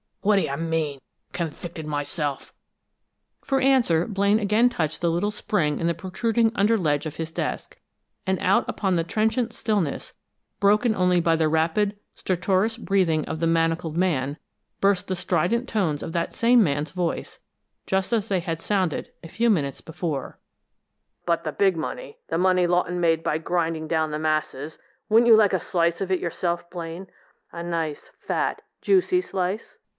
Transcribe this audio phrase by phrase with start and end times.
[0.21, 0.99] What d'you mean
[1.31, 2.53] convicted myself?"
[3.43, 7.31] For answer Blaine again touched that little spring in the protruding under ledge of his
[7.31, 7.79] desk,
[8.25, 10.13] and out upon the trenchant stillness,
[10.59, 14.37] broken only by the rapid, stertorous breathing of the manacled man,
[14.79, 17.39] burst the strident tones of that same man's voice,
[17.87, 20.39] just as they had sounded a few minutes before:
[21.25, 24.77] "'But the big money the money Lawton made by grinding down the masses
[25.09, 27.07] wouldn't you like a slice of it yourself, Blaine
[27.51, 29.77] a nice, fat, juicy slice....